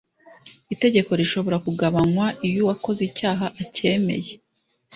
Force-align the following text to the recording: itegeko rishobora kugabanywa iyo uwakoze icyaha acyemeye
itegeko 0.73 1.11
rishobora 1.19 1.57
kugabanywa 1.65 2.25
iyo 2.47 2.59
uwakoze 2.63 3.01
icyaha 3.09 3.45
acyemeye 3.61 4.31